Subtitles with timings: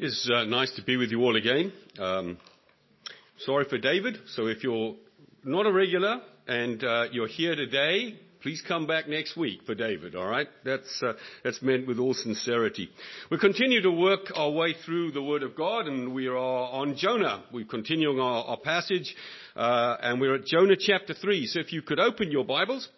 [0.00, 1.72] It's uh, nice to be with you all again.
[1.98, 2.38] Um,
[3.38, 4.16] sorry for David.
[4.28, 4.94] So if you're
[5.42, 10.14] not a regular and uh, you're here today, please come back next week for David.
[10.14, 12.88] All right, that's uh, that's meant with all sincerity.
[13.28, 16.96] We continue to work our way through the Word of God, and we are on
[16.96, 17.42] Jonah.
[17.52, 19.16] We're continuing our, passage,
[19.56, 21.46] and we're at Jonah chapter three.
[21.46, 22.88] So if you could open your Bibles,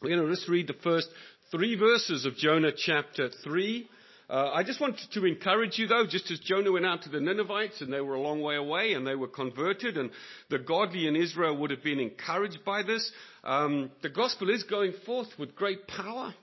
[0.00, 1.08] we're going to just read the first
[1.50, 3.82] three verses of Jonah chapter three.
[3.82, 3.98] Uh,
[4.34, 7.82] I just wanted to encourage you though, just as Jonah went out to the Ninevites
[7.82, 10.10] and they were a long way away and they were converted and
[10.48, 13.12] the godly in Israel would have been encouraged by this.
[13.44, 16.34] Um, the gospel is going forth with great power.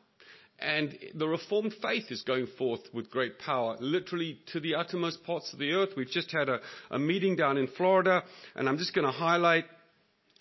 [0.60, 5.54] And the Reformed faith is going forth with great power, literally to the uttermost parts
[5.54, 5.92] of the earth.
[5.96, 6.60] We've just had a,
[6.92, 8.24] a meeting down in Florida,
[8.56, 9.64] and I'm just going to highlight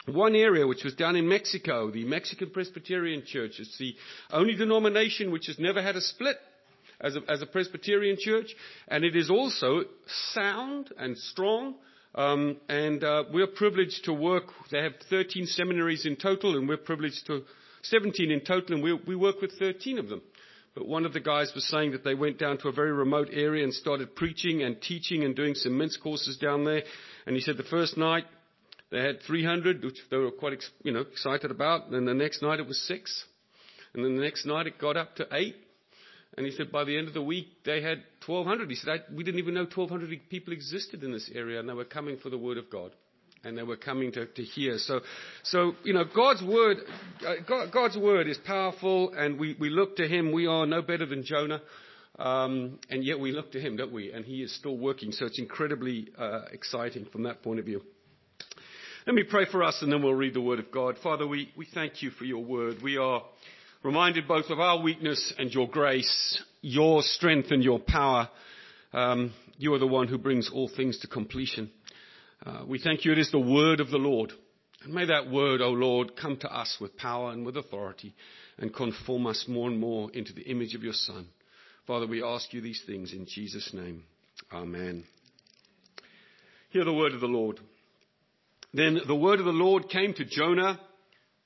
[0.06, 3.61] one area which was down in Mexico, the Mexican Presbyterian Church.
[3.61, 3.95] It's the
[4.33, 6.37] only denomination which has never had a split
[7.01, 8.55] as a, as a Presbyterian church,
[8.88, 9.83] and it is also
[10.33, 11.77] sound and strong.
[12.15, 14.45] Um, and uh, we're privileged to work.
[14.72, 17.42] They have 13 seminaries in total, and we're privileged to
[17.83, 20.22] 17 in total, and we, we work with 13 of them.
[20.75, 23.28] But one of the guys was saying that they went down to a very remote
[23.33, 26.83] area and started preaching and teaching and doing some men's courses down there.
[27.27, 28.25] And he said the first night
[28.91, 31.89] they had 300, which they were quite, you know, excited about.
[31.89, 33.25] And the next night it was six.
[33.92, 35.56] And then the next night it got up to eight.
[36.39, 38.70] And he said by the end of the week they had 1,200.
[38.70, 41.84] He said, we didn't even know 1,200 people existed in this area and they were
[41.84, 42.92] coming for the word of God.
[43.42, 44.78] And they were coming to, to hear.
[44.78, 45.00] So,
[45.42, 46.77] so, you know, God's word,
[47.27, 50.31] uh, God, God's word is powerful and we, we look to Him.
[50.31, 51.61] We are no better than Jonah.
[52.20, 54.12] Um, and yet we look to Him, don't we?
[54.12, 55.11] And He is still working.
[55.11, 57.83] So it's incredibly uh, exciting from that point of view.
[59.09, 60.98] Let me pray for us and then we'll read the word of God.
[61.03, 62.81] Father, we, we thank you for your word.
[62.81, 63.22] We are
[63.83, 68.29] reminded both of our weakness and your grace, your strength and your power.
[68.93, 71.71] Um, you are the one who brings all things to completion.
[72.45, 73.12] Uh, we thank you.
[73.12, 74.33] It is the word of the Lord.
[74.83, 78.15] And may that word, O Lord, come to us with power and with authority
[78.59, 81.28] and conform us more and more into the image of your Son.
[81.87, 84.05] Father, we ask you these things in Jesus' name.
[84.53, 85.05] Amen.
[86.71, 87.59] Hear the word of the Lord.
[88.72, 90.78] Then the word of the Lord came to Jonah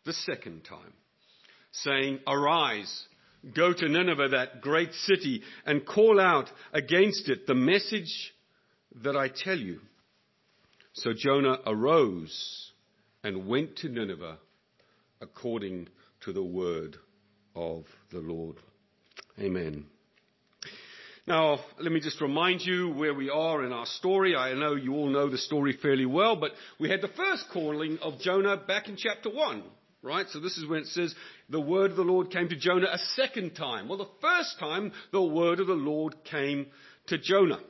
[0.05, 0.93] the second time
[1.73, 3.07] saying, Arise,
[3.55, 8.33] go to Nineveh, that great city, and call out against it the message
[9.03, 9.81] that I tell you.
[10.95, 12.73] So Jonah arose
[13.25, 14.39] and went to Nineveh
[15.21, 15.89] according
[16.25, 16.97] to the word
[17.55, 18.57] of the Lord.
[19.39, 19.87] Amen.
[21.27, 24.35] Now, let me just remind you where we are in our story.
[24.35, 26.51] I know you all know the story fairly well, but
[26.81, 29.63] we had the first calling of Jonah back in chapter 1.
[30.05, 30.27] Right?
[30.31, 31.15] So this is when it says
[31.53, 33.89] the word of the Lord came to Jonah a second time.
[33.89, 36.67] Well, the first time the word of the Lord came
[37.09, 37.61] to Jonah.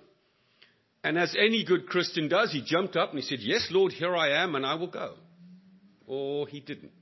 [1.05, 4.17] And as any good Christian does, he jumped up and he said, Yes, Lord, here
[4.17, 5.15] I am, and I will go.
[6.07, 6.93] Or he didn't.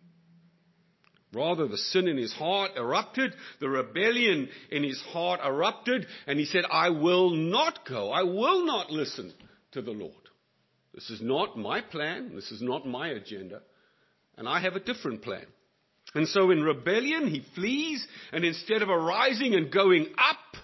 [1.33, 6.45] Rather, the sin in his heart erupted, the rebellion in his heart erupted, and he
[6.47, 8.11] said, I will not go.
[8.11, 9.33] I will not listen
[9.73, 10.15] to the Lord.
[10.95, 12.33] This is not my plan.
[12.35, 13.61] This is not my agenda
[14.41, 15.45] and I have a different plan.
[16.15, 20.63] And so in rebellion, he flees, and instead of arising and going up,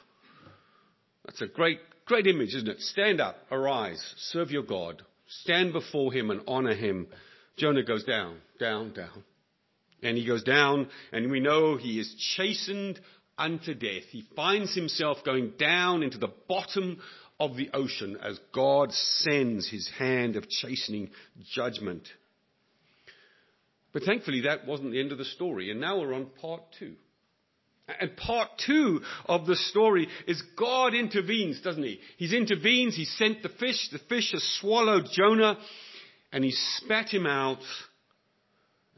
[1.25, 2.81] that's a great, great image, isn't it?
[2.81, 5.03] Stand up, arise, serve your God,
[5.43, 7.07] stand before him and honor him.
[7.57, 9.25] Jonah goes down, down, down.
[10.03, 13.01] And he goes down, and we know he is chastened
[13.39, 14.05] unto death.
[14.11, 16.99] He finds himself going down into the bottom
[17.39, 21.11] of the ocean as God sends his hand of chastening
[21.53, 22.09] judgment
[24.03, 25.71] thankfully, that wasn't the end of the story.
[25.71, 26.95] And now we're on part two.
[28.01, 32.01] And part two of the story is God intervenes, doesn't he?
[32.17, 35.57] He intervenes, he sent the fish, the fish has swallowed Jonah,
[36.33, 37.61] and he spat him out.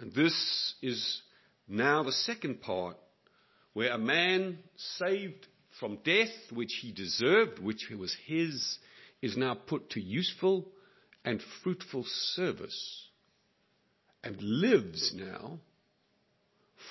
[0.01, 1.21] And this is
[1.69, 2.97] now the second part,
[3.75, 4.59] where a man
[4.99, 5.47] saved
[5.79, 8.79] from death, which he deserved, which was his,
[9.21, 10.67] is now put to useful
[11.27, 13.08] and fruitful service
[14.25, 15.59] and lives now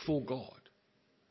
[0.06, 0.52] for God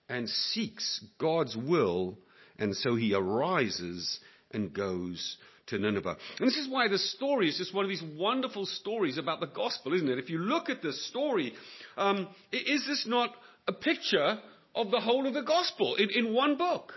[0.09, 2.19] and seeks God's will,
[2.59, 4.21] and so he arises
[4.53, 6.17] and goes to Nineveh.
[6.39, 9.47] And this is why the story is just one of these wonderful stories about the
[9.47, 10.19] gospel, isn't it?
[10.19, 11.55] If you look at this story,
[11.97, 13.31] um, is this not
[13.67, 14.39] a picture
[14.75, 16.93] of the whole of the gospel in, in one book?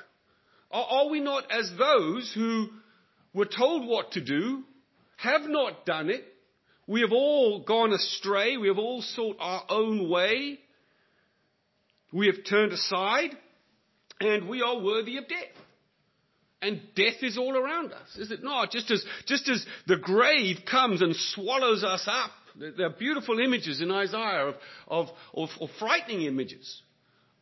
[0.71, 2.69] Are, are we not as those who
[3.33, 4.63] were told what to do,
[5.17, 6.23] have not done it,
[6.89, 8.57] we have all gone astray.
[8.57, 10.59] We have all sought our own way.
[12.11, 13.37] We have turned aside
[14.19, 15.63] and we are worthy of death.
[16.63, 18.71] And death is all around us, is it not?
[18.71, 22.31] Just as, just as the grave comes and swallows us up.
[22.57, 24.55] There are beautiful images in Isaiah of,
[24.87, 26.81] of, of, of frightening images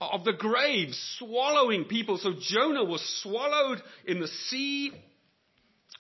[0.02, 2.18] of the grave swallowing people.
[2.18, 4.92] So Jonah was swallowed in the sea.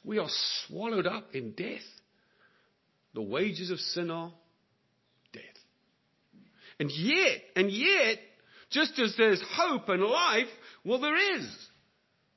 [0.03, 0.29] We are
[0.67, 1.81] swallowed up in death.
[3.17, 4.31] The wages of sin are
[5.33, 5.41] death.
[6.79, 8.19] And yet, and yet,
[8.69, 10.45] just as there's hope and life,
[10.85, 11.47] well, there is.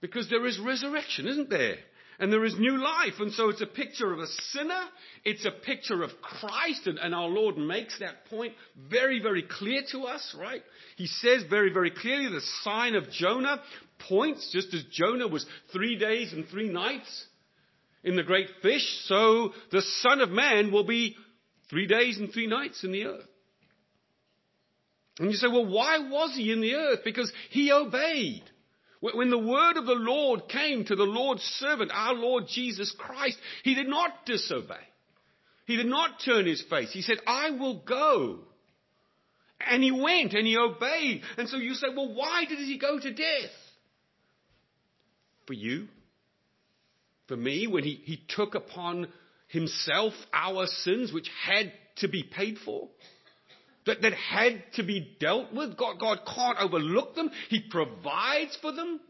[0.00, 1.76] Because there is resurrection, isn't there?
[2.18, 3.12] And there is new life.
[3.20, 4.84] And so it's a picture of a sinner.
[5.22, 6.86] It's a picture of Christ.
[6.86, 8.54] And, and, our Lord makes that point
[8.88, 10.62] very, very clear to us, right?
[10.96, 13.60] He says very, very clearly the sign of Jonah
[14.08, 15.44] points, just as Jonah was
[15.74, 17.26] three days and three nights
[18.02, 21.16] in the great fish, so the Son of Man will be
[21.68, 23.26] three days and three nights in the earth.
[25.18, 27.00] And you say, well, why was he in the earth?
[27.04, 28.42] Because he obeyed.
[29.00, 33.38] When the word of the Lord came to the Lord's servant, our Lord Jesus Christ,
[33.64, 34.74] he did not disobey.
[35.66, 36.90] He did not turn his face.
[36.92, 38.40] He said, I will go.
[39.60, 41.22] And he went and he obeyed.
[41.38, 43.50] And so you say, well, why did he go to death?
[45.46, 45.88] For you?
[47.30, 49.06] For me, when he, he took upon
[49.46, 52.88] himself our sins, which had to be paid for?
[53.86, 55.76] that, that had to be dealt with.
[55.76, 57.30] God, God can't overlook them.
[57.48, 59.00] He provides for them.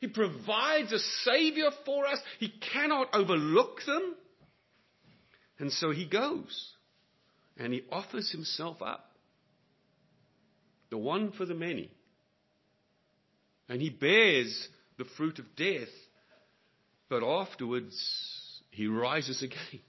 [0.00, 2.18] He provides a Savior for us.
[2.38, 4.14] He cannot overlook them.
[5.58, 6.72] And so he goes
[7.58, 9.10] and he offers himself up.
[10.90, 11.90] The one for the many.
[13.68, 15.88] And he bears the fruit of death,
[17.10, 17.94] but afterwards
[18.70, 19.80] he rises again.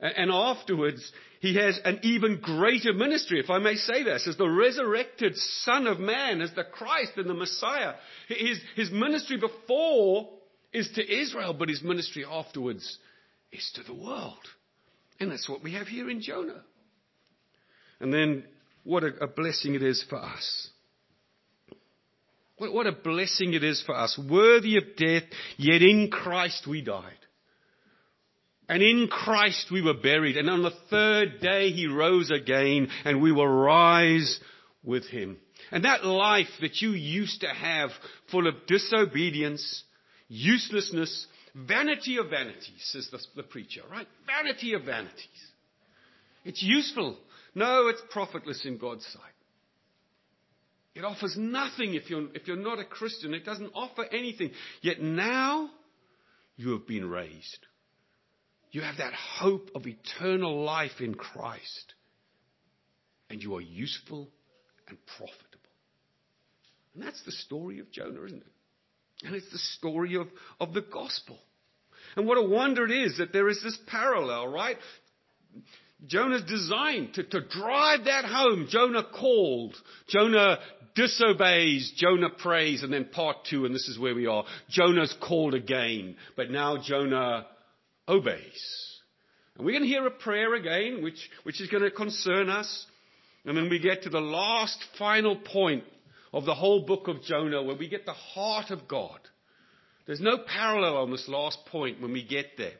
[0.00, 1.10] And afterwards,
[1.40, 5.88] he has an even greater ministry, if I may say this, as the resurrected Son
[5.88, 7.94] of Man, as the Christ and the Messiah.
[8.28, 10.30] His, his ministry before
[10.72, 12.98] is to Israel, but his ministry afterwards
[13.50, 14.38] is to the world.
[15.18, 16.62] And that's what we have here in Jonah.
[17.98, 18.44] And then
[18.84, 20.70] what a, a blessing it is for us.
[22.58, 24.18] What, a blessing it is for us.
[24.18, 25.24] Worthy of death,
[25.56, 27.12] yet in Christ we died.
[28.68, 30.36] And in Christ we were buried.
[30.36, 34.40] And on the third day he rose again and we will rise
[34.82, 35.38] with him.
[35.70, 37.90] And that life that you used to have
[38.30, 39.84] full of disobedience,
[40.28, 44.06] uselessness, vanity of vanities, says the, the preacher, right?
[44.26, 45.16] Vanity of vanities.
[46.44, 47.18] It's useful.
[47.54, 49.22] No, it's profitless in God's sight.
[50.98, 53.32] It offers nothing if you're, if you're not a Christian.
[53.32, 54.50] It doesn't offer anything.
[54.82, 55.70] Yet now
[56.56, 57.66] you have been raised.
[58.72, 61.94] You have that hope of eternal life in Christ.
[63.30, 64.28] And you are useful
[64.88, 65.70] and profitable.
[66.94, 69.24] And that's the story of Jonah, isn't it?
[69.24, 70.26] And it's the story of,
[70.58, 71.38] of the gospel.
[72.16, 74.76] And what a wonder it is that there is this parallel, right?
[76.06, 78.68] Jonah's designed to, to drive that home.
[78.70, 79.74] Jonah called.
[80.08, 80.58] Jonah
[80.98, 81.92] disobeys.
[81.96, 82.82] Jonah prays.
[82.82, 84.44] And then part two, and this is where we are.
[84.68, 86.16] Jonah's called again.
[86.36, 87.46] But now Jonah
[88.08, 88.98] obeys.
[89.56, 92.86] And we're going to hear a prayer again, which, which is going to concern us.
[93.44, 95.84] And then we get to the last final point
[96.32, 99.18] of the whole book of Jonah, where we get the heart of God.
[100.06, 102.72] There's no parallel on this last point when we get there.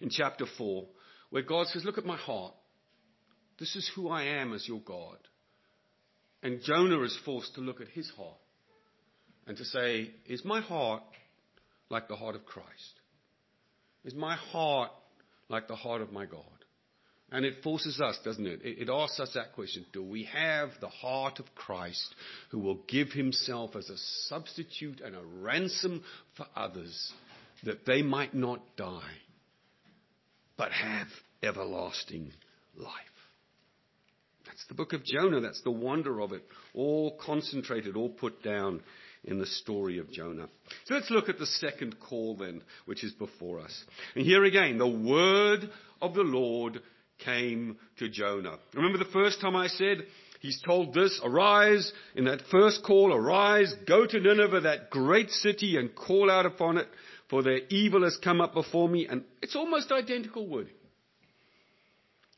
[0.00, 0.84] In chapter 4,
[1.30, 2.52] where God says, Look at my heart.
[3.58, 5.16] This is who I am as your God.
[6.44, 8.36] And Jonah is forced to look at his heart
[9.46, 11.02] and to say, Is my heart
[11.88, 12.68] like the heart of Christ?
[14.04, 14.90] Is my heart
[15.48, 16.42] like the heart of my God?
[17.32, 18.60] And it forces us, doesn't it?
[18.62, 19.86] It, asks us that question.
[19.94, 22.14] Do we have the heart of Christ
[22.50, 23.96] who will give himself as a
[24.28, 26.04] substitute and a ransom
[26.36, 27.12] for others
[27.64, 29.16] that they might not die,
[30.58, 31.08] but have
[31.42, 32.32] everlasting
[32.76, 33.13] life?
[34.54, 35.40] That's the book of Jonah.
[35.40, 36.44] That's the wonder of it.
[36.74, 38.82] All concentrated, all put down
[39.24, 40.46] in the story of Jonah.
[40.84, 43.84] So let's look at the second call then, which is before us.
[44.14, 45.68] And here again, the word
[46.00, 46.80] of the Lord
[47.18, 48.58] came to Jonah.
[48.74, 50.06] Remember the first time I said,
[50.38, 55.78] He's told this, arise, in that first call, arise, go to Nineveh, that great city,
[55.78, 56.86] and call out upon it,
[57.28, 59.08] for their evil has come up before me.
[59.08, 60.74] And it's almost identical wording.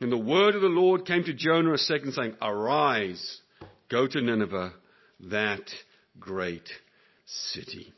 [0.00, 3.40] And the word of the Lord came to Jonah a second, saying, Arise,
[3.88, 4.74] go to Nineveh,
[5.30, 5.70] that
[6.20, 6.68] great
[7.24, 7.92] city.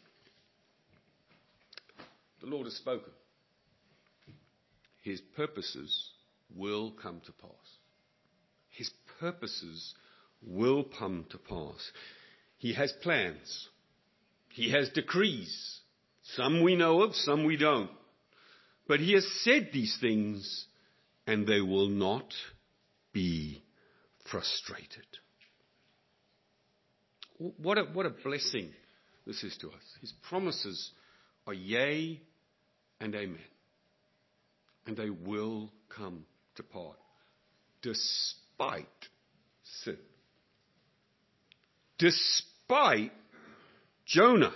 [2.41, 3.13] The Lord has spoken.
[5.03, 6.11] His purposes
[6.55, 7.51] will come to pass.
[8.71, 9.95] His purposes
[10.47, 11.91] will come to pass.
[12.59, 13.69] He has plans.
[14.51, 15.81] He has decrees.
[16.37, 17.91] Some we know of, some we don't.
[18.87, 20.67] But he has said these things
[21.29, 22.33] and they will not
[23.13, 23.63] be
[24.31, 25.07] frustrated.
[27.37, 28.71] What a, what a blessing
[29.27, 29.83] this is to us.
[30.01, 30.91] His promises
[31.47, 32.19] are yea
[32.99, 33.39] and amen.
[34.87, 36.25] And they will come
[36.57, 36.97] to pass
[37.83, 38.87] despite
[39.85, 39.99] sin.
[41.99, 43.13] Despite
[44.07, 44.55] Jonah.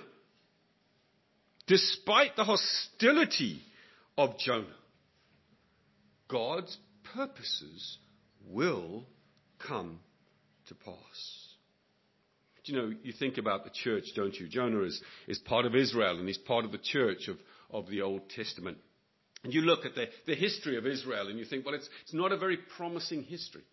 [1.66, 3.60] Despite the hostility
[4.16, 4.74] of Jonah.
[6.32, 6.76] God's
[7.14, 7.98] purposes
[8.48, 9.04] will
[9.68, 10.00] come
[10.68, 11.48] to pass.
[12.64, 14.48] Do You know, you think about the church, don't you?
[14.48, 17.36] Jonah is, is part of Israel and he's part of the church of,
[17.70, 18.78] of the Old Testament.
[19.44, 22.14] And you look at the, the history of Israel and you think, well, it's, it's
[22.14, 23.64] not a very promising history.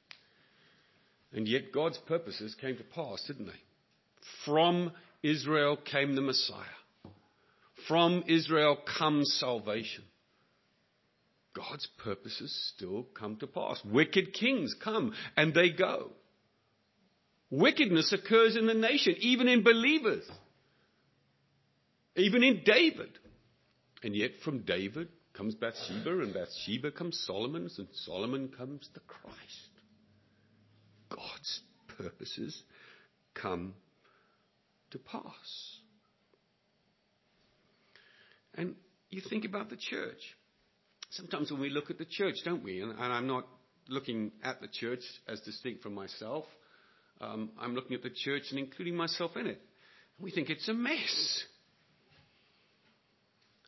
[1.31, 3.61] And yet God's purposes came to pass, didn't they?
[4.45, 6.65] From Israel came the Messiah.
[7.87, 10.03] From Israel comes salvation.
[11.53, 13.81] God's purposes still come to pass.
[13.83, 16.11] Wicked kings come and they go.
[17.49, 20.23] Wickedness occurs in the nation, even in believers,
[22.15, 23.17] even in David.
[24.03, 29.35] And yet from David comes Bathsheba, and Bathsheba comes Solomon, and Solomon comes the Christ.
[31.09, 31.61] God's
[31.97, 32.61] purposes
[33.33, 33.73] come
[34.91, 35.77] to pass.
[38.53, 38.75] And
[39.09, 40.35] you think about the church.
[41.11, 42.81] Sometimes when we look at the church, don't we?
[42.81, 43.47] And, and I'm not
[43.87, 46.45] looking at the church as distinct from myself.
[47.19, 49.61] Um, I'm looking at the church and including myself in it.
[50.19, 51.43] We think it's a mess.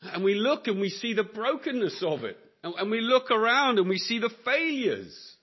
[0.02, 2.38] And we look and we see the brokenness of it.
[2.64, 5.36] And, and we look around and we see the failures.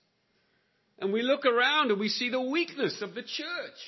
[0.99, 3.79] And we look around and we see the weakness of the church.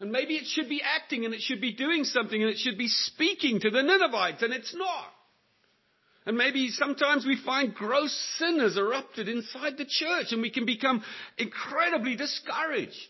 [0.00, 2.78] And maybe it should be acting and it should be doing something and it should
[2.78, 5.12] be speaking to the Ninevites and it's not.
[6.26, 10.66] And maybe sometimes we find gross sin has erupted inside the church and we can
[10.66, 11.02] become
[11.38, 13.08] incredibly discouraged.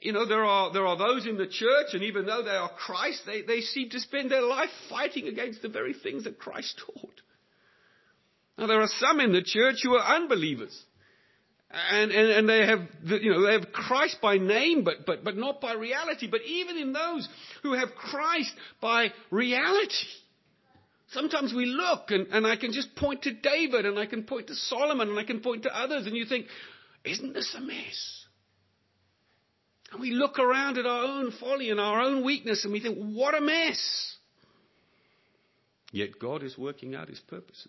[0.00, 2.70] You know, there are, there are those in the church, and even though they are
[2.70, 6.80] Christ, they, they seem to spend their life fighting against the very things that Christ
[6.86, 7.20] taught.
[8.56, 10.84] Now, there are some in the church who are unbelievers.
[11.70, 15.36] And, and, and they have, you know, they have Christ by name, but, but, but
[15.36, 16.26] not by reality.
[16.30, 17.28] But even in those
[17.62, 20.06] who have Christ by reality,
[21.10, 24.46] sometimes we look and, and I can just point to David and I can point
[24.46, 26.46] to Solomon and I can point to others and you think,
[27.04, 28.24] isn't this a mess?
[29.92, 32.96] And we look around at our own folly and our own weakness and we think,
[32.96, 34.16] what a mess.
[35.92, 37.68] Yet God is working out his purposes.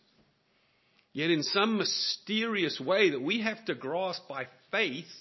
[1.20, 5.12] Yet in some mysterious way that we have to grasp by faith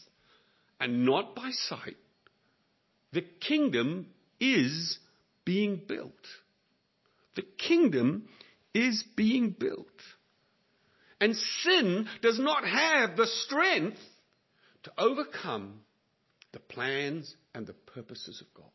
[0.79, 1.97] and not by sight,
[3.11, 4.07] the kingdom
[4.39, 4.97] is
[5.45, 6.13] being built.
[7.35, 8.29] The kingdom
[8.73, 9.89] is being built.
[11.21, 13.99] And sin does not have the strength
[14.85, 15.81] to overcome
[16.53, 18.71] the plans and the purposes of God.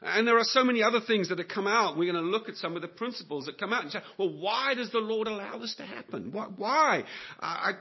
[0.00, 1.96] And there are so many other things that have come out.
[1.96, 4.30] We're going to look at some of the principles that come out and say, well,
[4.30, 6.32] why does the Lord allow this to happen?
[6.32, 7.04] Why?
[7.40, 7.72] I,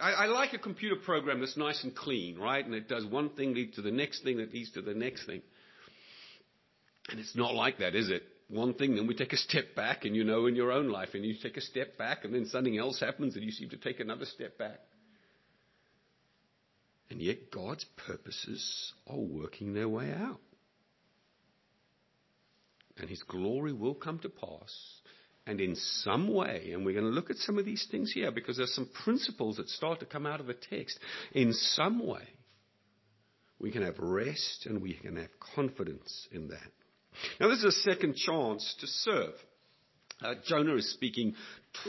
[0.00, 2.64] I, I like a computer program that's nice and clean, right?
[2.64, 5.26] And it does one thing lead to the next thing that leads to the next
[5.26, 5.42] thing.
[7.08, 8.22] And it's not like that, is it?
[8.48, 11.10] One thing, then we take a step back, and you know in your own life,
[11.14, 13.76] and you take a step back, and then something else happens, and you seem to
[13.76, 14.80] take another step back.
[17.10, 20.40] And yet God's purposes are working their way out
[23.00, 25.00] and his glory will come to pass.
[25.46, 28.30] And in some way, and we're going to look at some of these things here
[28.30, 30.98] because there's some principles that start to come out of the text.
[31.32, 32.22] In some way,
[33.58, 36.70] we can have rest and we can have confidence in that.
[37.40, 39.34] Now, this is a second chance to serve.
[40.22, 41.34] Uh, Jonah is speaking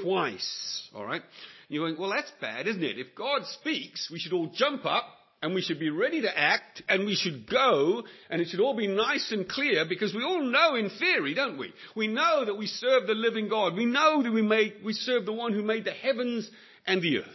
[0.01, 1.21] twice, all right?
[1.67, 2.97] You're going, well, that's bad, isn't it?
[2.97, 5.05] If God speaks, we should all jump up
[5.41, 8.75] and we should be ready to act and we should go and it should all
[8.75, 11.73] be nice and clear because we all know in theory, don't we?
[11.95, 13.75] We know that we serve the living God.
[13.75, 16.49] We know that we made, we serve the one who made the heavens
[16.85, 17.27] and the earth.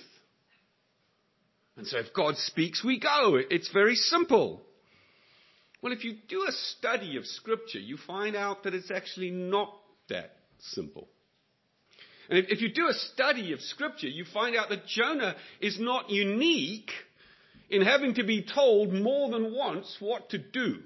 [1.76, 3.38] And so if God speaks, we go.
[3.50, 4.62] It's very simple.
[5.82, 9.72] Well, if you do a study of scripture, you find out that it's actually not
[10.08, 11.08] that simple.
[12.30, 16.10] And if you do a study of scripture, you find out that Jonah is not
[16.10, 16.90] unique
[17.68, 20.82] in having to be told more than once what to do.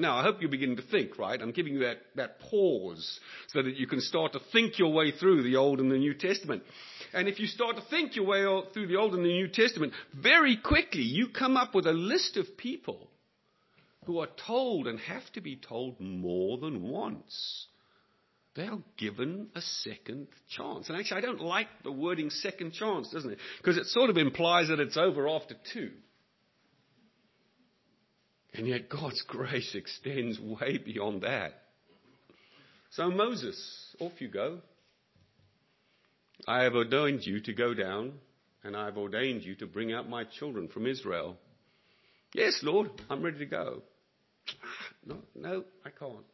[0.00, 1.40] Now, I hope you're beginning to think, right?
[1.40, 5.10] I'm giving you that, that pause so that you can start to think your way
[5.10, 6.62] through the Old and the New Testament.
[7.12, 9.92] And if you start to think your way through the Old and the New Testament,
[10.14, 13.10] very quickly you come up with a list of people
[14.06, 17.66] who are told and have to be told more than once.
[18.56, 20.88] They are given a second chance.
[20.88, 23.38] And actually, I don't like the wording second chance, doesn't it?
[23.58, 25.90] Because it sort of implies that it's over after two.
[28.52, 31.52] And yet God's grace extends way beyond that.
[32.90, 34.58] So Moses, off you go.
[36.48, 38.14] I have ordained you to go down,
[38.64, 41.36] and I have ordained you to bring out my children from Israel.
[42.34, 43.82] Yes, Lord, I'm ready to go.
[44.48, 46.24] Ah, no, no, I can't.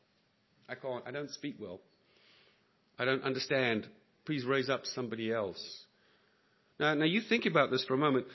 [0.68, 1.04] I can't.
[1.06, 1.80] I don't speak well.
[2.98, 3.86] I don't understand.
[4.24, 5.62] Please raise up somebody else.
[6.78, 8.26] Now, now you think about this for a moment.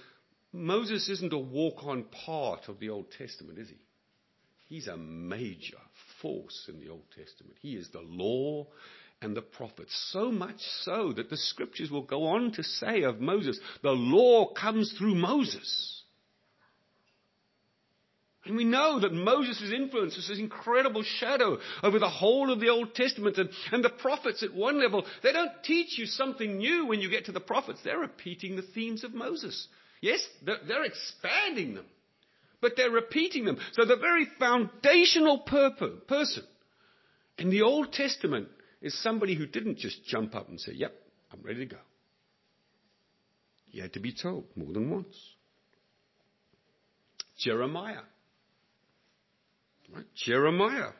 [0.53, 3.77] Moses isn't a walk on part of the Old Testament, is he?
[4.67, 5.77] He's a major
[6.21, 7.57] force in the Old Testament.
[7.61, 8.67] He is the law
[9.21, 9.93] and the prophets.
[10.11, 14.53] So much so that the scriptures will go on to say of Moses, the law
[14.53, 16.00] comes through Moses.
[18.45, 22.69] And we know that Moses' influence is this incredible shadow over the whole of the
[22.69, 23.37] Old Testament.
[23.37, 27.09] And, and the prophets at one level, they don't teach you something new when you
[27.09, 27.79] get to the prophets.
[27.83, 29.67] They're repeating the themes of Moses.
[30.01, 31.85] Yes, they're, they're expanding them,
[32.61, 33.59] but they're repeating them.
[33.73, 36.43] So the very foundational purpose, person
[37.37, 38.47] in the Old Testament
[38.81, 40.93] is somebody who didn't just jump up and say, Yep,
[41.31, 41.81] I'm ready to go.
[43.67, 45.15] He had to be told more than once.
[47.37, 48.01] Jeremiah.
[49.93, 50.05] Right?
[50.15, 50.91] Jeremiah.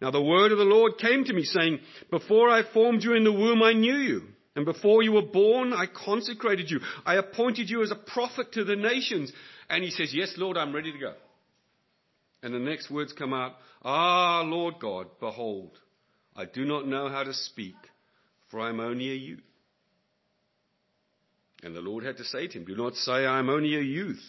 [0.00, 3.24] Now the word of the Lord came to me saying, Before I formed you in
[3.24, 4.22] the womb, I knew you.
[4.56, 6.80] And before you were born, I consecrated you.
[7.06, 9.32] I appointed you as a prophet to the nations.
[9.68, 11.14] And he says, Yes, Lord, I'm ready to go.
[12.42, 15.78] And the next words come out, Ah, Lord God, behold,
[16.34, 17.76] I do not know how to speak,
[18.50, 19.40] for I am only a youth.
[21.62, 23.82] And the Lord had to say to him, Do not say I am only a
[23.82, 24.24] youth.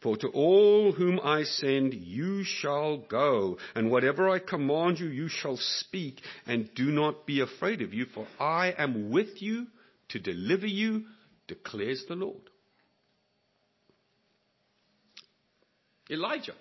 [0.00, 5.28] For to all whom I send, you shall go, and whatever I command you, you
[5.28, 9.66] shall speak, and do not be afraid of you, for I am with you
[10.10, 11.06] to deliver you,
[11.48, 12.42] declares the Lord.
[16.08, 16.54] Elijah,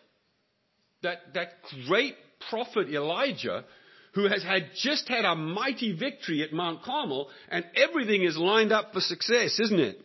[1.04, 1.50] that, that
[1.88, 2.16] great
[2.50, 3.66] prophet Elijah,
[4.14, 8.72] who has had just had a mighty victory at Mount Carmel, and everything is lined
[8.72, 10.02] up for success, isn't it?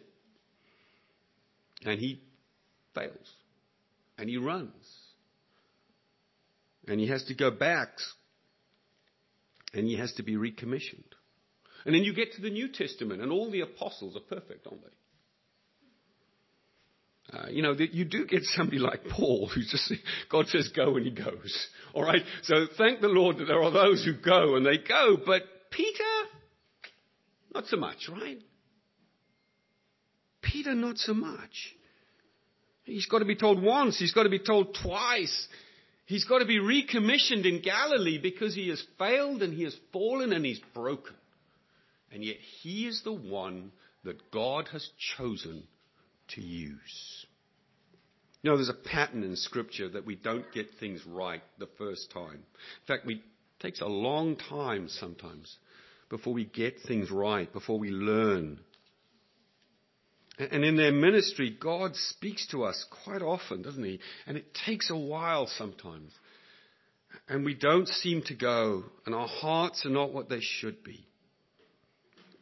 [1.84, 2.20] And he
[2.94, 3.30] fails.
[4.18, 4.72] And he runs.
[6.86, 7.90] And he has to go back.
[9.72, 11.14] And he has to be recommissioned.
[11.84, 14.82] And then you get to the New Testament, and all the apostles are perfect, aren't
[14.82, 14.88] they?
[17.32, 19.92] Uh, you know, you do get somebody like Paul who just,
[20.30, 21.68] God says go and he goes.
[21.94, 22.20] All right?
[22.42, 25.16] So thank the Lord that there are those who go and they go.
[25.24, 26.04] But Peter,
[27.54, 28.38] not so much, right?
[30.42, 31.74] Peter, not so much.
[32.84, 33.98] He's got to be told once.
[33.98, 35.48] He's got to be told twice.
[36.06, 40.32] He's got to be recommissioned in Galilee because he has failed and he has fallen
[40.32, 41.14] and he's broken.
[42.10, 43.72] And yet he is the one
[44.04, 45.62] that God has chosen
[46.34, 47.26] to use.
[48.42, 52.10] You know, there's a pattern in Scripture that we don't get things right the first
[52.12, 52.34] time.
[52.34, 53.20] In fact, it
[53.60, 55.56] takes a long time sometimes
[56.10, 58.58] before we get things right, before we learn
[60.38, 64.00] and in their ministry, God speaks to us quite often, doesn't He?
[64.26, 66.12] And it takes a while sometimes.
[67.28, 71.06] And we don't seem to go, and our hearts are not what they should be.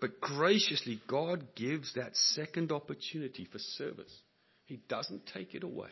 [0.00, 4.14] But graciously, God gives that second opportunity for service.
[4.64, 5.90] He doesn't take it away.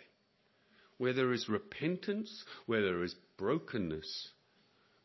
[0.97, 4.29] Where there is repentance, where there is brokenness,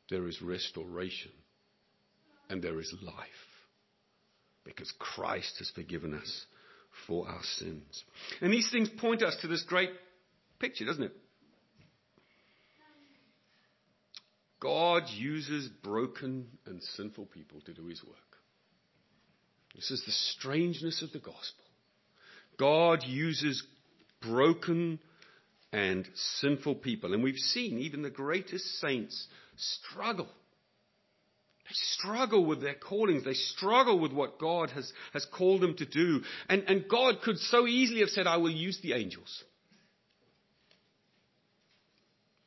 [0.10, 1.32] there is restoration
[2.49, 3.15] and there is life.
[4.63, 6.45] Because Christ has forgiven us
[7.08, 8.03] for our sins.
[8.41, 9.89] And these things point us to this great
[10.60, 11.13] picture, doesn't it?
[14.60, 18.17] God uses broken and sinful people to do his work.
[19.75, 21.65] This is the strangeness of the gospel.
[22.58, 23.62] God uses
[24.21, 24.99] broken
[25.73, 26.08] and
[26.39, 27.13] sinful people.
[27.13, 29.27] And we've seen even the greatest saints
[29.58, 30.29] struggle
[31.65, 33.23] they struggle with their callings.
[33.23, 36.21] They struggle with what God has, has called them to do.
[36.49, 39.43] And, and God could so easily have said, I will use the angels.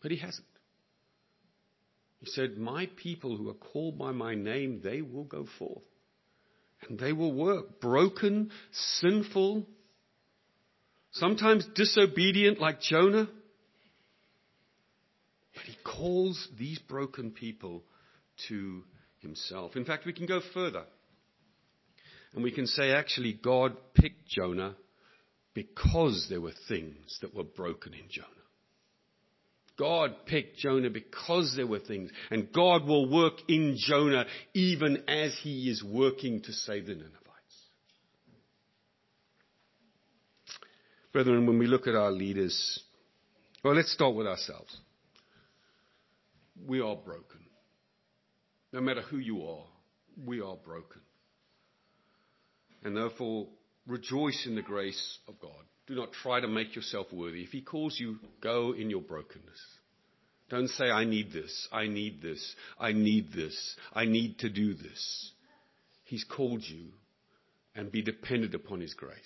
[0.02, 0.46] But He hasn't.
[2.20, 5.82] He said, My people who are called by my name, they will go forth.
[6.88, 8.50] And they will work broken,
[9.00, 9.66] sinful,
[11.12, 13.28] sometimes disobedient like Jonah.
[15.54, 17.82] But He calls these broken people
[18.48, 18.82] to
[19.20, 19.76] himself.
[19.76, 20.84] In fact, we can go further.
[22.34, 24.76] And we can say, actually, God picked Jonah
[25.54, 28.28] because there were things that were broken in Jonah.
[29.78, 32.10] God picked Jonah because there were things.
[32.30, 37.12] And God will work in Jonah even as he is working to save the Ninevites.
[41.12, 42.80] Brethren, when we look at our leaders,
[43.62, 44.76] well, let's start with ourselves.
[46.66, 47.40] We are broken.
[48.72, 49.64] No matter who you are,
[50.24, 51.00] we are broken.
[52.84, 53.48] And therefore,
[53.86, 55.50] rejoice in the grace of God.
[55.86, 57.42] Do not try to make yourself worthy.
[57.42, 59.60] If He calls you, go in your brokenness.
[60.48, 64.74] Don't say, I need this, I need this, I need this, I need to do
[64.74, 65.32] this.
[66.04, 66.92] He's called you
[67.74, 69.16] and be dependent upon His grace.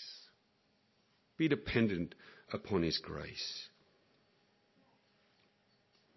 [1.36, 2.14] Be dependent
[2.52, 3.68] upon His grace.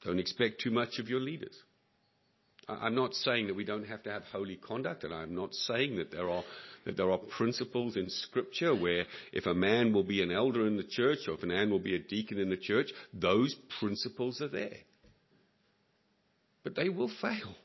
[0.04, 1.56] Don't expect too much of your leaders.
[2.68, 5.98] I'm not saying that we don't have to have holy conduct, and I'm not saying
[5.98, 6.44] that there are
[6.86, 10.78] that there are principles in Scripture where if a man will be an elder in
[10.78, 14.42] the church or if a man will be a deacon in the church, those principles
[14.42, 14.78] are there.
[16.64, 17.56] But they will fail.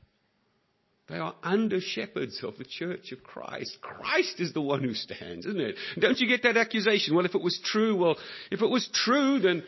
[1.08, 3.78] They are under shepherds of the church of Christ.
[3.80, 5.76] Christ is the one who stands, isn't it?
[5.98, 7.14] Don't you get that accusation?
[7.14, 8.18] Well, if it was true, well,
[8.50, 9.62] if it was true, then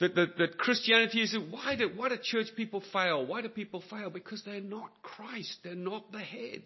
[0.00, 3.26] that, that, that Christianity is, why do, why do church people fail?
[3.26, 4.10] Why do people fail?
[4.10, 5.58] Because they're not Christ.
[5.62, 6.62] They're not the head.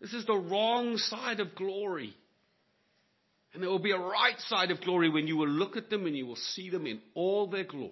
[0.00, 2.14] This is the wrong side of glory.
[3.52, 6.06] And there will be a right side of glory when you will look at them
[6.06, 7.90] and you will see them in all their glory.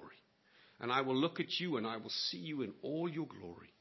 [0.81, 3.72] And I will look at you and I will see you in all your glory.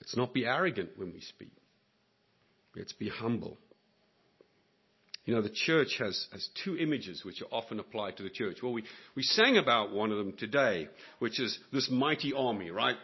[0.00, 1.52] Let's not be arrogant when we speak.
[2.74, 3.58] Let's be humble.
[5.24, 6.26] You know, the church has,
[6.64, 8.58] two images which are often applied to the church.
[8.62, 8.82] Well, we,
[9.14, 10.88] we sang about one of them today,
[11.20, 12.96] which is this mighty army, right?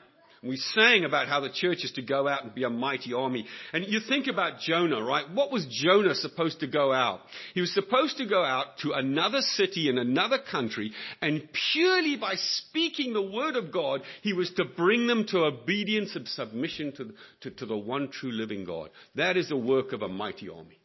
[0.43, 3.47] We sang about how the church is to go out and be a mighty army.
[3.73, 5.25] And you think about Jonah, right?
[5.33, 7.21] What was Jonah supposed to go out?
[7.55, 12.35] He was supposed to go out to another city in another country, and purely by
[12.37, 17.13] speaking the word of God, he was to bring them to obedience and submission to,
[17.43, 18.91] to, to the one true living God.
[19.17, 20.78] That is the work of a mighty army.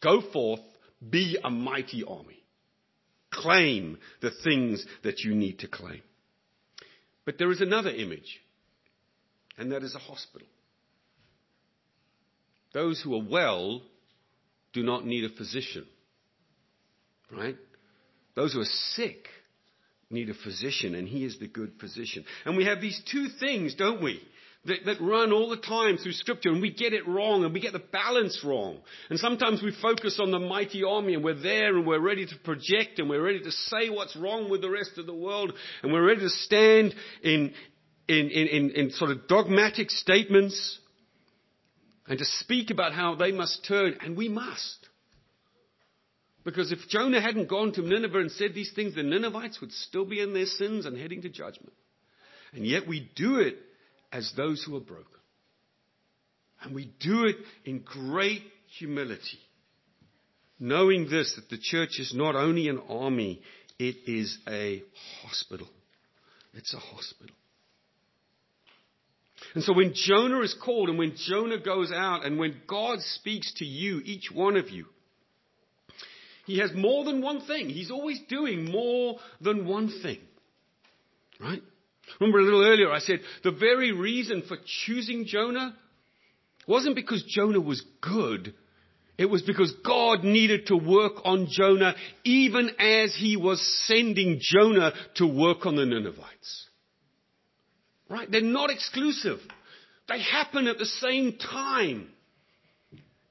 [0.00, 0.60] Go forth,
[1.08, 2.42] be a mighty army.
[3.30, 6.02] Claim the things that you need to claim.
[7.24, 8.40] But there is another image,
[9.58, 10.48] and that is a hospital.
[12.72, 13.82] Those who are well
[14.72, 15.86] do not need a physician,
[17.30, 17.56] right?
[18.34, 19.26] Those who are sick
[20.10, 22.24] need a physician, and he is the good physician.
[22.44, 24.22] And we have these two things, don't we?
[24.68, 27.60] That, that run all the time through scripture and we get it wrong and we
[27.60, 28.78] get the balance wrong.
[29.10, 32.38] And sometimes we focus on the mighty army and we're there and we're ready to
[32.44, 35.52] project and we're ready to say what's wrong with the rest of the world
[35.82, 37.52] and we're ready to stand in,
[38.06, 40.78] in, in, in sort of dogmatic statements
[42.06, 44.88] and to speak about how they must turn and we must.
[46.44, 50.06] Because if Jonah hadn't gone to Nineveh and said these things, the Ninevites would still
[50.06, 51.74] be in their sins and heading to judgment.
[52.54, 53.58] And yet we do it
[54.12, 55.06] as those who are broken.
[56.62, 58.42] And we do it in great
[58.78, 59.38] humility,
[60.58, 63.42] knowing this, that the church is not only an army,
[63.78, 64.82] it is a
[65.22, 65.68] hospital.
[66.54, 67.34] It's a hospital.
[69.54, 73.52] And so when Jonah is called and when Jonah goes out and when God speaks
[73.54, 74.86] to you, each one of you,
[76.44, 77.68] he has more than one thing.
[77.68, 80.18] He's always doing more than one thing.
[81.38, 81.62] Right?
[82.20, 85.76] Remember a little earlier I said the very reason for choosing Jonah
[86.66, 88.54] wasn't because Jonah was good.
[89.16, 91.94] It was because God needed to work on Jonah
[92.24, 96.68] even as he was sending Jonah to work on the Ninevites.
[98.08, 98.30] Right?
[98.30, 99.38] They're not exclusive.
[100.08, 102.08] They happen at the same time.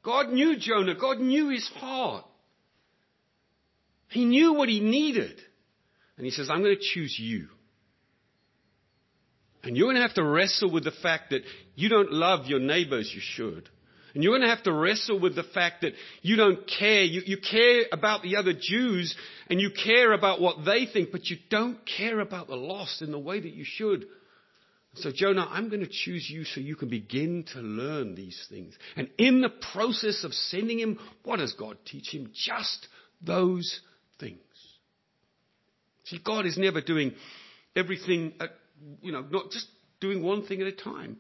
[0.04, 0.96] God knew Jonah.
[0.96, 2.26] God knew his heart.
[4.10, 5.40] He knew what he needed.
[6.18, 7.48] And he says, I'm going to choose you.
[9.64, 11.42] And you're going to have to wrestle with the fact that
[11.76, 13.70] you don't love your neighbor as you should.
[14.14, 17.04] And you're going to have to wrestle with the fact that you don't care.
[17.04, 19.16] You, you care about the other Jews
[19.48, 23.12] and you care about what they think, but you don't care about the lost in
[23.12, 24.06] the way that you should.
[24.96, 28.74] So, Jonah, I'm going to choose you so you can begin to learn these things.
[28.96, 32.32] And in the process of sending him, what does God teach him?
[32.34, 32.88] Just
[33.22, 33.82] those
[34.20, 34.40] things.
[36.06, 37.14] See, God is never doing
[37.76, 38.50] everything at
[39.02, 39.68] you know, not just
[40.00, 41.18] doing one thing at a time.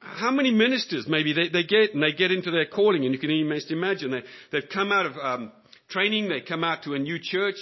[0.00, 3.20] How many ministers maybe they, they get and they get into their calling and you
[3.20, 5.52] can almost imagine they, they've come out of um,
[5.88, 7.56] training, they come out to a new church,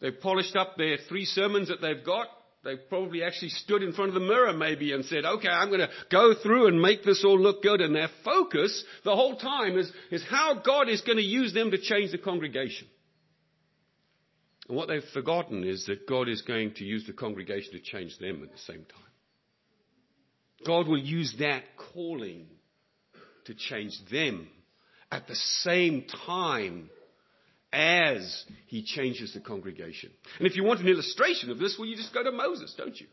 [0.00, 2.26] They've polished up their three sermons that they've got.
[2.64, 5.80] They've probably actually stood in front of the mirror maybe and said, okay, I'm going
[5.80, 7.80] to go through and make this all look good.
[7.80, 11.70] And their focus the whole time is, is how God is going to use them
[11.70, 12.86] to change the congregation.
[14.70, 18.16] And what they've forgotten is that God is going to use the congregation to change
[18.18, 19.10] them at the same time.
[20.64, 22.46] God will use that calling
[23.46, 24.46] to change them
[25.10, 26.88] at the same time
[27.72, 30.12] as he changes the congregation.
[30.38, 32.96] And if you want an illustration of this, well, you just go to Moses, don't
[33.00, 33.08] you?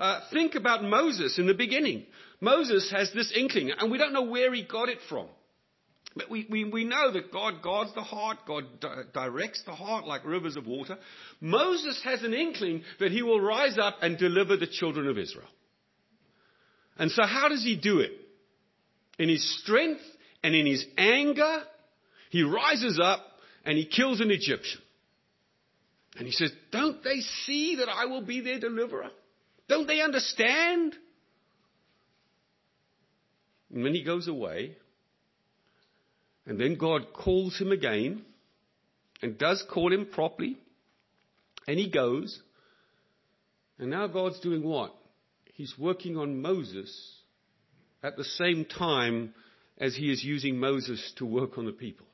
[0.00, 2.04] Uh, think about Moses in the beginning.
[2.40, 5.28] Moses has this inkling, and we don't know where he got it from.
[6.16, 10.06] But we, we, we know that God guards the heart, God di- directs the heart
[10.06, 10.98] like rivers of water.
[11.40, 15.48] Moses has an inkling that he will rise up and deliver the children of Israel.
[16.98, 18.12] And so how does he do it?
[19.18, 20.02] In his strength
[20.42, 21.62] and in his anger,
[22.30, 23.20] he rises up
[23.64, 24.80] and he kills an Egyptian.
[26.16, 29.10] And he says, Don't they see that I will be their deliverer?
[29.68, 30.96] Don't they understand?
[33.72, 34.76] And then he goes away.
[36.48, 38.22] And then God calls him again
[39.20, 40.56] and does call him properly.
[41.66, 42.40] And he goes.
[43.78, 44.94] And now God's doing what?
[45.52, 46.90] He's working on Moses
[48.02, 49.34] at the same time
[49.76, 52.06] as he is using Moses to work on the people.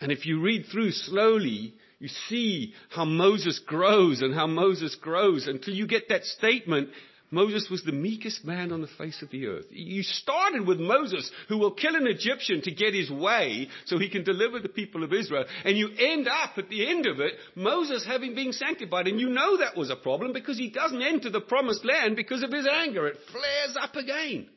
[0.00, 5.46] And if you read through slowly, you see how Moses grows and how Moses grows
[5.46, 6.88] until you get that statement,
[7.30, 9.66] Moses was the meekest man on the face of the earth.
[9.70, 14.10] You started with Moses, who will kill an Egyptian to get his way so he
[14.10, 15.44] can deliver the people of Israel.
[15.64, 19.06] And you end up at the end of it, Moses having been sanctified.
[19.06, 22.42] And you know that was a problem because he doesn't enter the promised land because
[22.42, 23.06] of his anger.
[23.06, 24.48] It flares up again.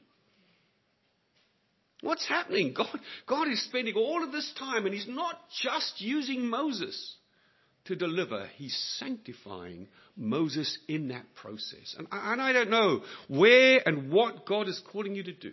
[2.02, 2.74] What's happening?
[2.74, 7.16] God, God is spending all of this time and He's not just using Moses
[7.86, 11.96] to deliver, He's sanctifying Moses in that process.
[11.98, 15.52] And I, and I don't know where and what God is calling you to do.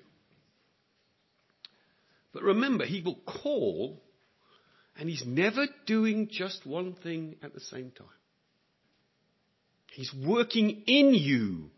[2.33, 4.01] But remember, He will call
[4.97, 8.07] and He's never doing just one thing at the same time.
[9.93, 11.71] He's working in you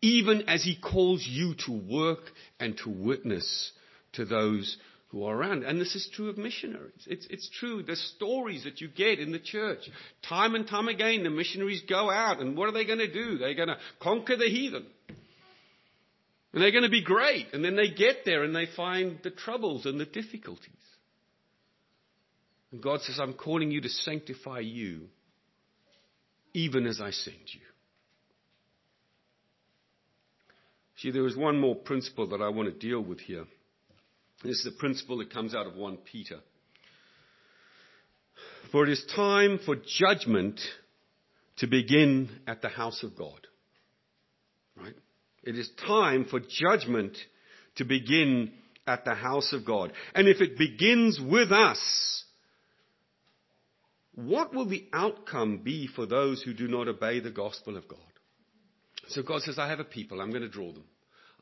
[0.00, 3.72] even as He calls you to work and to witness
[4.14, 4.76] to those
[5.12, 5.62] who are around.
[5.62, 7.06] And this is true of missionaries.
[7.06, 7.82] It's, it's true.
[7.82, 9.80] The stories that you get in the church.
[10.26, 13.36] Time and time again, the missionaries go out and what are they going to do?
[13.36, 14.86] They're going to conquer the heathen.
[16.54, 17.48] And they're going to be great.
[17.52, 20.72] And then they get there and they find the troubles and the difficulties.
[22.72, 25.08] And God says, I'm calling you to sanctify you
[26.54, 27.60] even as I send you.
[30.96, 33.44] See, there is one more principle that I want to deal with here.
[34.42, 36.40] This is the principle that comes out of 1 Peter.
[38.70, 40.60] For it is time for judgment
[41.58, 43.46] to begin at the house of God.
[44.76, 44.94] Right?
[45.44, 47.16] It is time for judgment
[47.76, 48.52] to begin
[48.86, 49.92] at the house of God.
[50.14, 52.24] And if it begins with us,
[54.14, 57.98] what will the outcome be for those who do not obey the gospel of God?
[59.08, 60.84] So God says, I have a people, I'm going to draw them.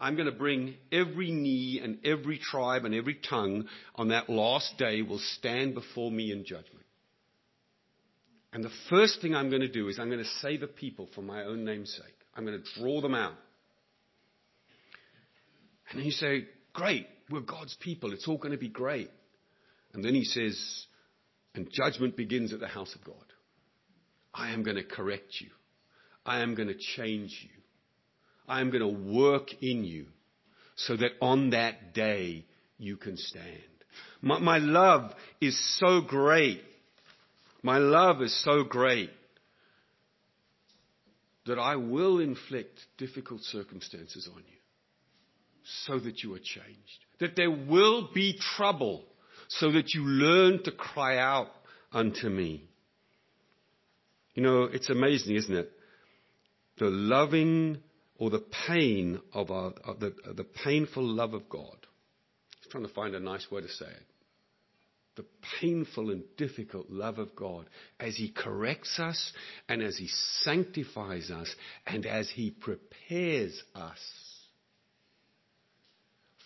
[0.01, 4.79] I'm going to bring every knee and every tribe and every tongue on that last
[4.79, 6.87] day will stand before me in judgment.
[8.53, 11.09] And the first thing I'm going to do is I'm going to save a people
[11.15, 12.17] for my own name's sake.
[12.35, 13.35] I'm going to draw them out.
[15.91, 18.13] And you say, Great, we're God's people.
[18.13, 19.11] It's all going to be great.
[19.93, 20.87] And then he says,
[21.55, 23.17] And judgment begins at the house of God.
[24.33, 25.49] I am going to correct you.
[26.25, 27.60] I am going to change you.
[28.51, 30.07] I am going to work in you
[30.75, 32.45] so that on that day
[32.79, 33.47] you can stand.
[34.21, 36.61] My, my, love is so great.
[37.63, 39.11] My love is so great
[41.47, 44.59] that I will inflict difficult circumstances on you
[45.87, 46.99] so that you are changed.
[47.21, 49.05] That there will be trouble
[49.49, 51.49] so that you learn to cry out
[51.93, 52.65] unto me.
[54.35, 55.71] You know, it's amazing, isn't it?
[56.79, 57.79] The loving
[58.21, 61.75] or the pain of, our, of the, the painful love of God.
[62.63, 64.07] I'm trying to find a nice way to say it.
[65.17, 65.25] The
[65.61, 67.65] painful and difficult love of God
[67.99, 69.33] as He corrects us
[69.69, 70.09] and as He
[70.43, 71.53] sanctifies us
[71.87, 73.99] and as He prepares us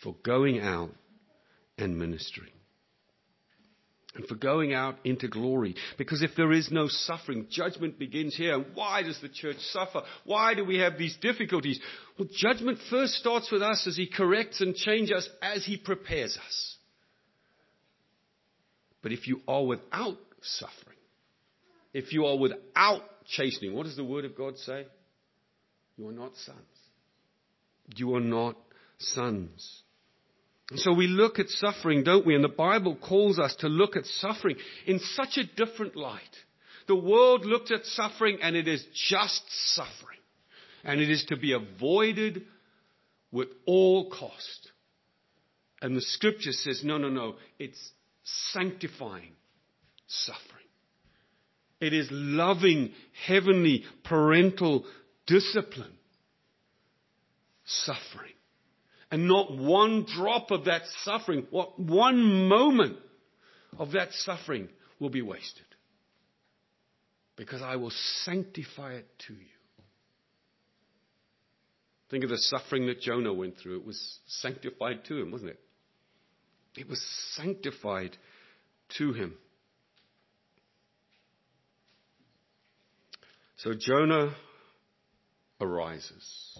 [0.02, 0.90] for going out
[1.76, 2.53] and ministering
[4.14, 5.74] and for going out into glory.
[5.98, 8.54] Because if there is no suffering, judgment begins here.
[8.54, 10.02] And why does the church suffer?
[10.24, 11.80] Why do we have these difficulties?
[12.18, 16.38] Well, judgment first starts with us as He corrects and changes us as He prepares
[16.38, 16.76] us.
[19.02, 20.96] But if you are without suffering,
[21.92, 24.86] if you are without chastening, what does the word of God say?
[25.96, 26.58] You are not sons.
[27.96, 28.56] You are not
[28.98, 29.82] sons.
[30.70, 32.34] And so we look at suffering, don't we?
[32.34, 36.22] And the Bible calls us to look at suffering in such a different light.
[36.86, 39.42] The world looked at suffering and it is just
[39.74, 40.18] suffering.
[40.82, 42.44] And it is to be avoided
[43.30, 44.70] with all cost.
[45.82, 47.92] And the scripture says, no, no, no, it's
[48.52, 49.32] sanctifying
[50.06, 50.64] suffering.
[51.80, 52.92] It is loving,
[53.26, 54.86] heavenly, parental
[55.26, 55.92] discipline.
[57.66, 58.32] Suffering.
[59.14, 62.96] And not one drop of that suffering, what one moment
[63.78, 65.66] of that suffering will be wasted.
[67.36, 67.92] Because I will
[68.24, 69.54] sanctify it to you.
[72.10, 73.76] Think of the suffering that Jonah went through.
[73.76, 75.60] It was sanctified to him, wasn't it?
[76.76, 77.00] It was
[77.36, 78.16] sanctified
[78.98, 79.34] to him.
[83.58, 84.34] So Jonah
[85.60, 86.58] arises.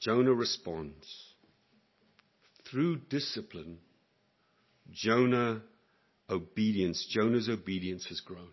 [0.00, 1.06] Jonah responds.
[2.70, 3.78] Through discipline,
[4.92, 5.62] Jonah
[6.28, 8.48] obedience, Jonah's obedience has grown.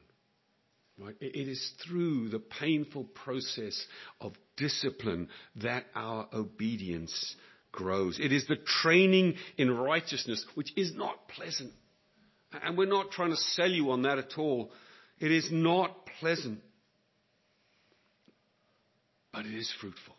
[0.99, 1.15] Right?
[1.21, 3.85] It is through the painful process
[4.19, 7.35] of discipline that our obedience
[7.71, 8.19] grows.
[8.19, 11.71] It is the training in righteousness, which is not pleasant.
[12.51, 14.71] And we're not trying to sell you on that at all.
[15.19, 16.59] It is not pleasant.
[19.31, 20.16] But it is fruitful.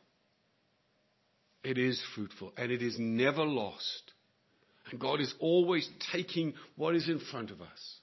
[1.65, 4.13] It is fruitful and it is never lost.
[4.91, 7.99] And God is always taking what is in front of us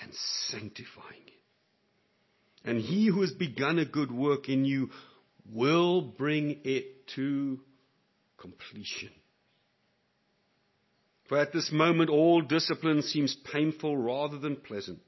[0.00, 0.12] and
[0.48, 2.68] sanctifying it.
[2.68, 4.90] And he who has begun a good work in you
[5.52, 7.60] will bring it to
[8.36, 9.10] completion.
[11.28, 14.98] For at this moment, all discipline seems painful rather than pleasant,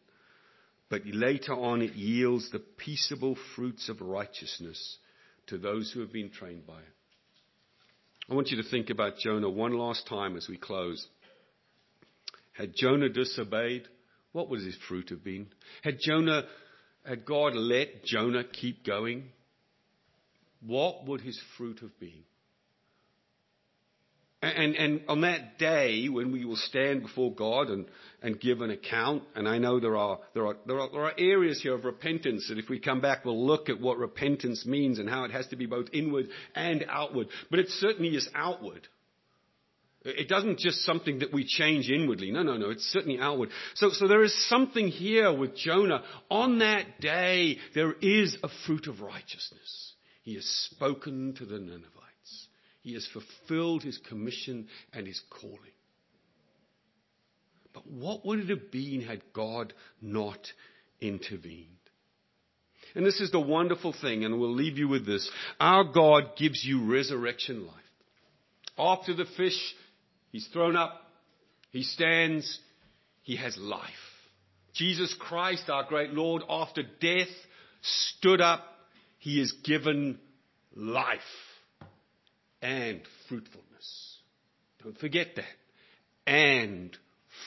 [0.89, 4.99] but later on it yields the peaceable fruits of righteousness
[5.49, 6.95] to those who have been trained by it.
[8.31, 11.07] I want you to think about Jonah one last time as we close.
[12.53, 13.89] Had Jonah disobeyed,
[14.33, 15.49] what would his fruit have been?
[15.83, 16.45] Had Jonah,
[17.05, 19.25] had God let Jonah keep going,
[20.65, 22.23] what would his fruit have been?
[24.43, 27.87] And, and on that day when we will stand before God and,
[28.23, 31.15] and give an account, and I know there are, there, are, there, are, there are
[31.17, 34.99] areas here of repentance that if we come back we'll look at what repentance means
[34.99, 36.27] and how it has to be both inward
[36.57, 37.29] and outward.
[37.51, 38.89] But it certainly is outward.
[40.05, 42.33] It doesn't just something that we change inwardly.
[42.33, 42.71] No, no, no.
[42.71, 43.51] It's certainly outward.
[43.75, 46.03] So, so there is something here with Jonah.
[46.29, 49.93] On that day, there is a fruit of righteousness.
[50.25, 52.12] He has spoken to the Ninevites.
[52.83, 55.59] He has fulfilled his commission and his calling.
[57.73, 60.41] But what would it have been had God not
[61.01, 61.69] intervened?
[62.95, 65.31] And this is the wonderful thing, and we'll leave you with this.
[65.59, 67.77] Our God gives you resurrection life.
[68.77, 69.75] After the fish,
[70.31, 71.01] he's thrown up,
[71.71, 72.59] he stands,
[73.23, 73.91] he has life.
[74.75, 77.29] Jesus Christ, our great Lord, after death,
[77.81, 78.65] stood up,
[79.19, 80.19] he is given
[80.75, 81.21] life
[82.63, 84.19] and fruitfulness.
[84.83, 85.45] Don't forget that.
[86.27, 86.97] And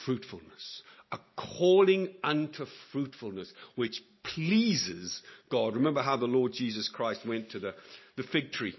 [0.05, 0.81] fruitfulness.
[1.11, 5.75] A calling unto fruitfulness, which pleases God.
[5.75, 7.73] Remember how the Lord Jesus Christ went to the,
[8.17, 8.75] the fig tree.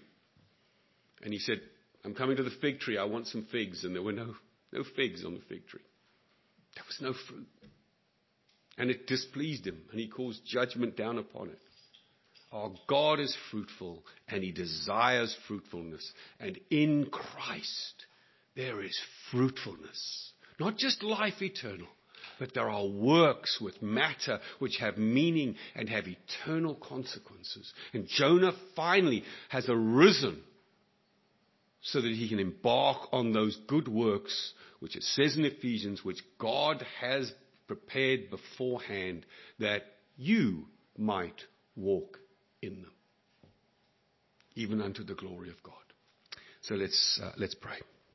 [1.22, 1.60] And he said,
[2.04, 2.98] I'm coming to the fig tree.
[2.98, 3.84] I want some figs.
[3.84, 4.34] And there were no,
[4.72, 5.80] no figs on the fig tree.
[6.74, 7.46] There was no fruit.
[8.76, 9.80] And it displeased him.
[9.90, 11.58] And he caused judgment down upon it.
[12.52, 16.12] Our God is fruitful and he desires fruitfulness.
[16.38, 18.06] And in Christ,
[18.54, 18.98] there is
[19.30, 20.32] fruitfulness.
[20.58, 21.88] Not just life eternal,
[22.38, 27.72] but there are works with matter which have meaning and have eternal consequences.
[27.92, 30.42] And Jonah finally has arisen
[31.82, 36.22] so that he can embark on those good works, which it says in Ephesians, which
[36.38, 37.32] God has
[37.66, 39.26] prepared beforehand
[39.58, 39.82] that
[40.16, 41.40] you might
[41.76, 42.18] walk
[42.62, 42.92] in them,
[44.54, 45.74] even unto the glory of God.
[46.62, 47.78] So let's, uh, let's pray.